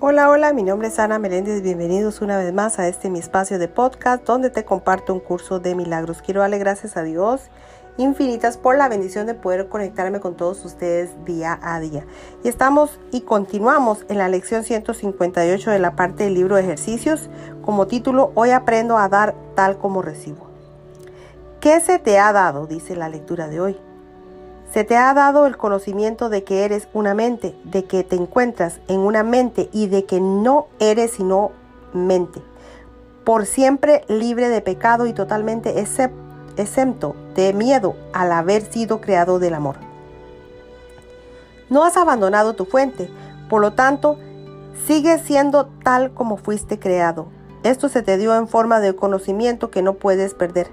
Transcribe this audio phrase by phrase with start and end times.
[0.00, 3.58] Hola, hola, mi nombre es Ana Meléndez, bienvenidos una vez más a este mi espacio
[3.58, 6.22] de podcast donde te comparto un curso de milagros.
[6.22, 7.50] Quiero darle gracias a Dios
[7.96, 12.06] infinitas por la bendición de poder conectarme con todos ustedes día a día.
[12.44, 17.28] Y estamos y continuamos en la lección 158 de la parte del libro de ejercicios
[17.62, 20.46] como título Hoy aprendo a dar tal como recibo.
[21.58, 22.68] ¿Qué se te ha dado?
[22.68, 23.87] dice la lectura de hoy.
[24.78, 28.78] Se te ha dado el conocimiento de que eres una mente, de que te encuentras
[28.86, 31.50] en una mente y de que no eres sino
[31.92, 32.40] mente,
[33.24, 39.54] por siempre libre de pecado y totalmente exento de miedo al haber sido creado del
[39.54, 39.78] amor.
[41.70, 43.10] No has abandonado tu fuente,
[43.50, 44.16] por lo tanto,
[44.86, 47.26] sigues siendo tal como fuiste creado.
[47.64, 50.70] Esto se te dio en forma de conocimiento que no puedes perder.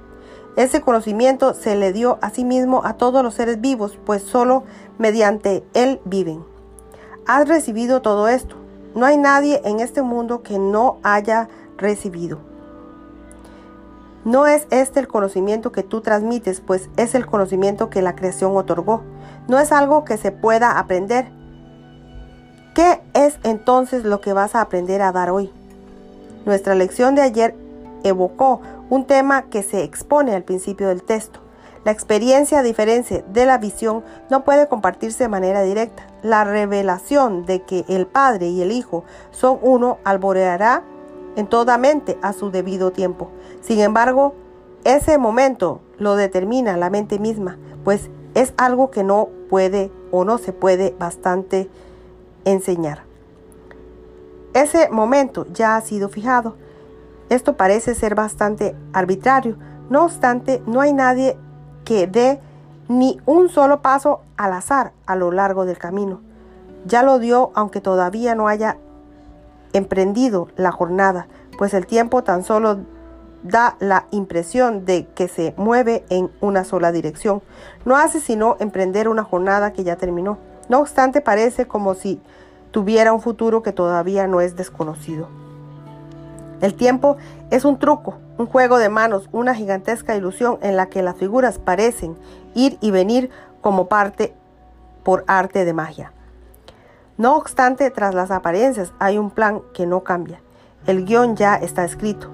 [0.56, 4.64] Ese conocimiento se le dio a sí mismo a todos los seres vivos, pues solo
[4.98, 6.46] mediante él viven.
[7.28, 8.56] Has recibido todo esto.
[8.94, 12.40] No hay nadie en este mundo que no haya recibido.
[14.24, 18.56] No es este el conocimiento que tú transmites, pues es el conocimiento que la creación
[18.56, 19.04] otorgó.
[19.48, 21.28] No es algo que se pueda aprender.
[22.74, 25.52] ¿Qué es entonces lo que vas a aprender a dar hoy?
[26.46, 27.56] Nuestra lección de ayer
[28.04, 31.40] evocó un tema que se expone al principio del texto.
[31.84, 36.08] La experiencia, a diferencia de la visión, no puede compartirse de manera directa.
[36.24, 40.84] La revelación de que el Padre y el Hijo son uno alboreará
[41.36, 43.30] en toda mente a su debido tiempo.
[43.62, 44.34] Sin embargo,
[44.84, 50.38] ese momento lo determina la mente misma, pues es algo que no puede o no
[50.38, 51.70] se puede bastante
[52.46, 53.04] enseñar.
[54.54, 56.56] Ese momento ya ha sido fijado
[57.30, 59.58] esto parece ser bastante arbitrario.
[59.90, 61.38] No obstante, no hay nadie
[61.84, 62.40] que dé
[62.88, 66.22] ni un solo paso al azar a lo largo del camino.
[66.86, 68.78] Ya lo dio aunque todavía no haya
[69.74, 71.28] emprendido la jornada,
[71.58, 72.80] pues el tiempo tan solo
[73.44, 77.42] da la impresión de que se mueve en una sola dirección.
[77.86, 80.38] No hace sino emprender una jornada que ya terminó.
[80.70, 82.20] No obstante, parece como si
[82.72, 85.45] tuviera un futuro que todavía no es desconocido.
[86.62, 87.18] El tiempo
[87.52, 91.60] es un truco, un juego de manos, una gigantesca ilusión en la que las figuras
[91.60, 92.16] parecen
[92.54, 93.30] ir y venir
[93.62, 94.34] como parte
[95.04, 96.12] por arte de magia.
[97.18, 100.42] No obstante, tras las apariencias hay un plan que no cambia.
[100.86, 102.30] El guion ya está escrito.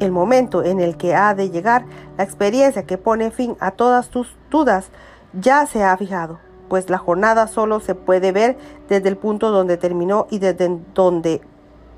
[0.00, 1.86] El momento en el que ha de llegar,
[2.18, 4.90] la experiencia que pone fin a todas tus dudas,
[5.32, 6.38] ya se ha fijado,
[6.68, 8.56] pues la jornada solo se puede ver
[8.88, 11.40] desde el punto donde terminó y desde donde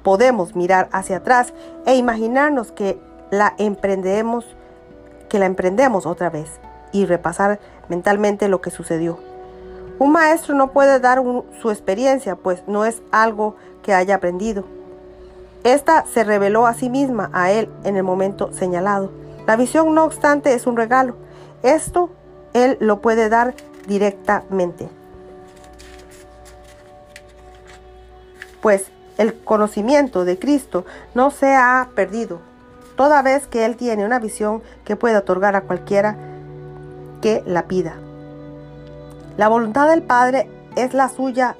[0.02, 1.52] podemos mirar hacia atrás
[1.86, 2.98] e imaginarnos que
[3.30, 4.44] la emprendemos,
[5.28, 6.60] que la emprendemos otra vez
[6.92, 9.18] y repasar mentalmente lo que sucedió.
[9.98, 11.22] Un maestro no puede dar
[11.60, 14.64] su experiencia, pues no es algo que haya aprendido.
[15.64, 19.10] Esta se reveló a sí misma a él en el momento señalado.
[19.46, 21.16] La visión, no obstante, es un regalo.
[21.62, 22.10] Esto
[22.54, 23.54] él lo puede dar
[23.86, 24.88] directamente.
[28.60, 32.38] Pues el conocimiento de Cristo no se ha perdido,
[32.96, 36.16] toda vez que Él tiene una visión que puede otorgar a cualquiera
[37.20, 37.96] que la pida.
[39.36, 41.56] La voluntad del Padre es la suya,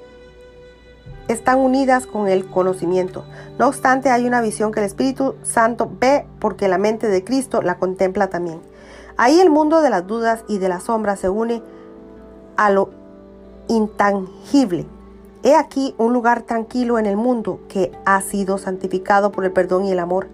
[1.26, 3.24] están unidas con el conocimiento.
[3.58, 7.60] No obstante, hay una visión que el Espíritu Santo ve porque la mente de Cristo
[7.60, 8.60] la contempla también.
[9.16, 11.60] Ahí el mundo de las dudas y de las sombras se une
[12.56, 12.91] a lo
[13.66, 14.86] intangible
[15.56, 19.92] Aquí un lugar tranquilo en el mundo que ha sido santificado por el perdón y
[19.92, 20.28] el amor.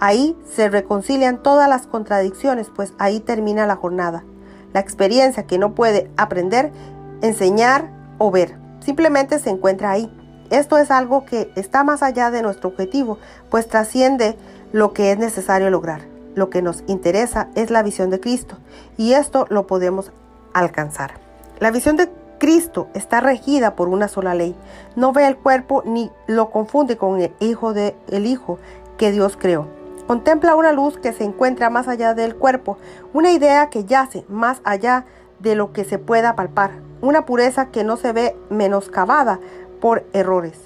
[0.00, 4.24] Ahí se reconcilian todas las contradicciones, pues ahí termina la jornada.
[4.72, 6.72] La experiencia que no puede aprender,
[7.20, 10.12] enseñar o ver, simplemente se encuentra ahí.
[10.50, 13.18] Esto es algo que está más allá de nuestro objetivo,
[13.50, 14.36] pues trasciende
[14.72, 16.02] lo que es necesario lograr.
[16.34, 18.56] Lo que nos interesa es la visión de Cristo
[18.96, 20.12] y esto lo podemos
[20.52, 21.12] alcanzar.
[21.60, 22.08] La visión de
[22.42, 24.56] Cristo está regida por una sola ley.
[24.96, 28.58] No ve el cuerpo ni lo confunde con el Hijo de el Hijo
[28.98, 29.68] que Dios creó.
[30.08, 32.78] Contempla una luz que se encuentra más allá del cuerpo,
[33.12, 35.04] una idea que yace más allá
[35.38, 39.38] de lo que se pueda palpar, una pureza que no se ve menoscabada
[39.80, 40.58] por errores,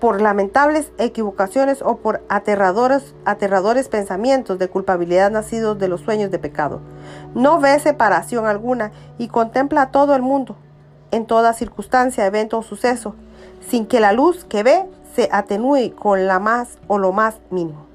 [0.00, 6.40] por lamentables equivocaciones o por aterradores, aterradores pensamientos de culpabilidad nacidos de los sueños de
[6.40, 6.80] pecado.
[7.36, 10.56] No ve separación alguna y contempla a todo el mundo,
[11.14, 13.14] en toda circunstancia, evento o suceso,
[13.68, 14.84] sin que la luz que ve
[15.14, 17.86] se atenúe con la más o lo más mínimo.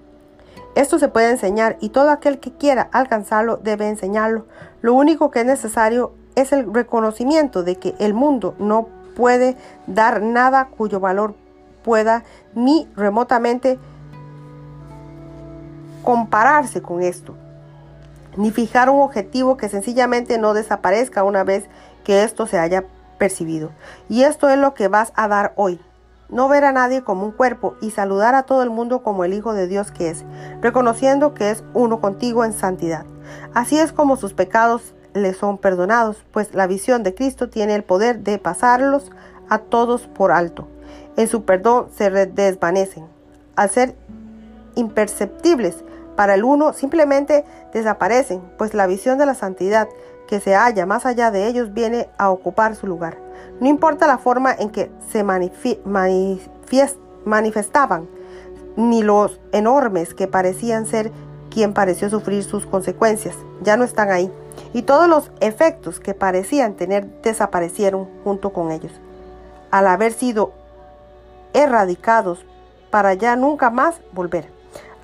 [0.75, 4.45] Esto se puede enseñar y todo aquel que quiera alcanzarlo debe enseñarlo.
[4.81, 8.87] Lo único que es necesario es el reconocimiento de que el mundo no
[9.17, 11.35] puede dar nada cuyo valor
[11.83, 12.23] pueda
[12.55, 13.77] ni remotamente
[16.03, 17.35] compararse con esto,
[18.37, 21.65] ni fijar un objetivo que sencillamente no desaparezca una vez
[22.05, 22.85] que esto se haya
[24.07, 25.79] Y esto es lo que vas a dar hoy.
[26.29, 29.33] No ver a nadie como un cuerpo y saludar a todo el mundo como el
[29.33, 30.23] Hijo de Dios que es,
[30.61, 33.05] reconociendo que es uno contigo en santidad.
[33.53, 37.83] Así es como sus pecados le son perdonados, pues la visión de Cristo tiene el
[37.83, 39.11] poder de pasarlos
[39.49, 40.67] a todos por alto.
[41.17, 43.05] En su perdón se desvanecen.
[43.55, 43.95] Al ser
[44.75, 45.83] imperceptibles
[46.15, 47.43] para el uno, simplemente
[47.73, 49.87] desaparecen, pues la visión de la santidad
[50.29, 53.17] que se halla más allá de ellos viene a ocupar su lugar.
[53.59, 55.23] No importa la forma en que se
[57.25, 58.07] manifestaban,
[58.75, 61.11] ni los enormes que parecían ser
[61.49, 64.31] quien pareció sufrir sus consecuencias, ya no están ahí,
[64.71, 68.91] y todos los efectos que parecían tener desaparecieron junto con ellos,
[69.71, 70.53] al haber sido
[71.53, 72.45] erradicados
[72.91, 74.58] para ya nunca más volver.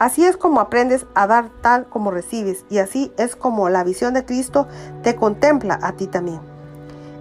[0.05, 4.13] Así es como aprendes a dar tal como recibes y así es como la visión
[4.13, 4.67] de Cristo
[5.01, 6.39] te contempla a ti también.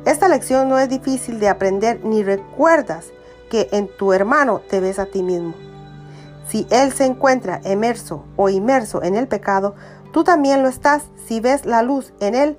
[0.05, 3.07] Esta lección no es difícil de aprender ni recuerdas
[3.51, 5.55] que en tu hermano te ves a ti mismo.
[6.47, 9.75] Si él se encuentra emerso o inmerso en el pecado,
[10.13, 11.05] tú también lo estás.
[11.27, 12.59] Si ves la luz en él,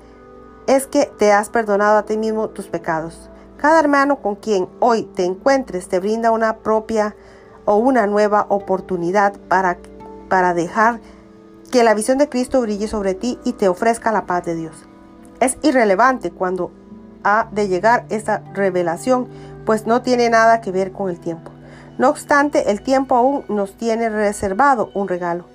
[0.65, 3.29] es que te has perdonado a ti mismo tus pecados.
[3.57, 7.15] Cada hermano con quien hoy te encuentres te brinda una propia
[7.65, 9.77] o una nueva oportunidad para
[10.29, 10.99] para dejar
[11.71, 14.75] que la visión de Cristo brille sobre ti y te ofrezca la paz de Dios.
[15.39, 16.71] Es irrelevante cuando
[17.23, 19.27] ha de llegar esta revelación,
[19.65, 21.51] pues no tiene nada que ver con el tiempo.
[21.97, 25.45] No obstante, el tiempo aún nos tiene reservado un regalo,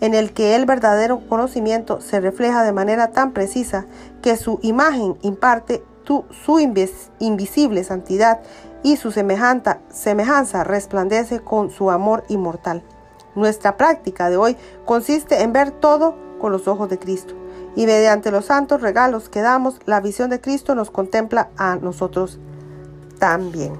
[0.00, 3.84] en el que el verdadero conocimiento se refleja de manera tan precisa
[4.22, 5.82] que su imagen imparte
[6.30, 6.58] su
[7.18, 8.40] invisible santidad
[8.82, 12.82] y su semejanza resplandece con su amor inmortal.
[13.38, 17.34] Nuestra práctica de hoy consiste en ver todo con los ojos de Cristo.
[17.76, 22.40] Y mediante los santos regalos que damos, la visión de Cristo nos contempla a nosotros
[23.20, 23.74] también.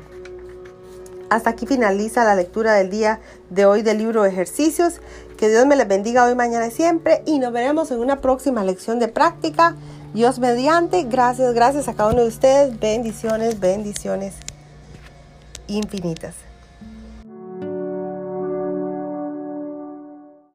[1.29, 3.19] Hasta aquí finaliza la lectura del día
[3.51, 5.01] de hoy del libro ejercicios.
[5.37, 7.25] Que Dios me les bendiga hoy, mañana y siempre.
[7.27, 9.75] Y nos veremos en una próxima lección de práctica.
[10.15, 11.03] Dios mediante.
[11.03, 12.79] Gracias, gracias a cada uno de ustedes.
[12.79, 14.35] Bendiciones, bendiciones
[15.67, 16.48] infinitas.